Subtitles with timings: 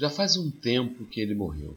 [0.00, 1.74] Já faz um tempo que ele morreu.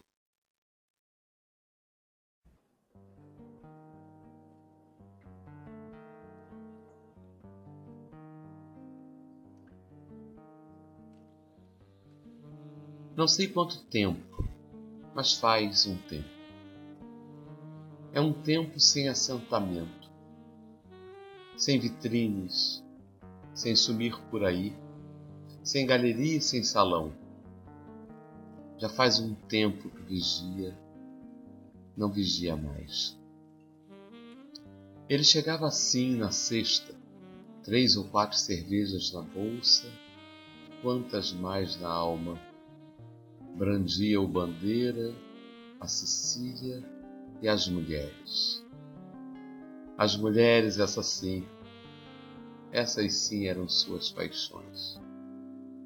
[13.14, 14.48] Não sei quanto tempo,
[15.14, 16.24] mas faz um tempo.
[18.10, 20.10] É um tempo sem assentamento,
[21.58, 22.82] sem vitrines,
[23.54, 24.74] sem sumir por aí,
[25.62, 27.23] sem galeria e sem salão.
[28.84, 30.76] Já faz um tempo que vigia,
[31.96, 33.18] não vigia mais.
[35.08, 36.94] Ele chegava assim na sexta,
[37.62, 39.90] três ou quatro cervejas na bolsa,
[40.82, 42.38] quantas mais na alma.
[43.56, 45.14] Brandia o bandeira,
[45.80, 46.84] a Sicília
[47.40, 48.62] e as mulheres.
[49.96, 51.42] As mulheres, essas sim,
[52.70, 55.00] essas sim eram suas paixões.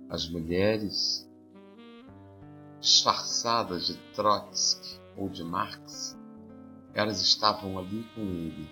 [0.08, 1.27] As mulheres,
[2.88, 6.16] disfarçadas de Trotsky ou de Marx,
[6.94, 8.66] elas estavam ali com ele,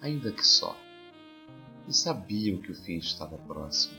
[0.00, 0.74] ainda que só,
[1.86, 3.98] e sabiam que o fim estava próximo.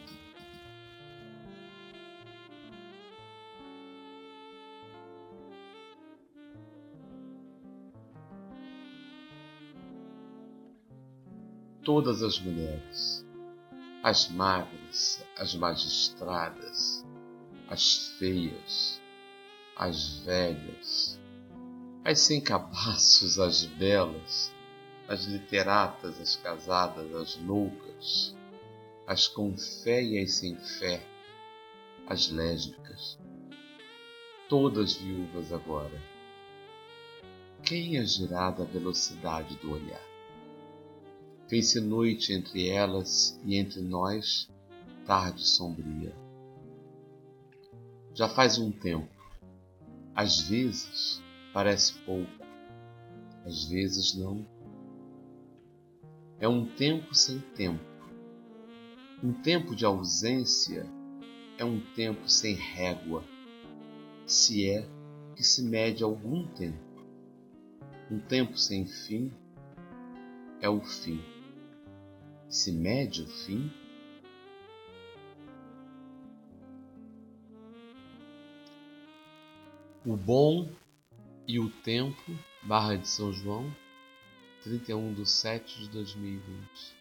[11.83, 13.23] Todas as mulheres
[14.01, 17.05] as magras, as magistradas,
[17.67, 19.01] as feias,
[19.79, 21.17] as velhas,
[22.03, 24.53] as sem cabaços, as belas,
[25.07, 28.35] as literatas, as casadas, as loucas,
[29.07, 31.01] as com fé e as sem fé,
[32.05, 33.17] as lésbicas,
[34.49, 36.03] todas viúvas agora.
[37.63, 40.03] Quem agirá da velocidade do olhar?
[41.47, 44.49] Fez-se noite entre elas e entre nós,
[45.05, 46.13] tarde sombria.
[48.13, 49.18] Já faz um tempo.
[50.21, 52.29] Às vezes parece pouco,
[53.45, 54.45] às vezes não.
[56.41, 57.79] É um tempo sem tempo.
[59.23, 60.85] Um tempo de ausência
[61.57, 63.23] é um tempo sem régua,
[64.25, 64.85] se é
[65.37, 66.77] que se mede algum tempo.
[68.11, 69.31] Um tempo sem fim
[70.59, 71.23] é o fim
[72.49, 73.71] se mede o fim?
[80.09, 80.67] O bom
[81.47, 83.71] e o tempo, Barra de São João,
[84.63, 86.98] 31 de 7 de 2020.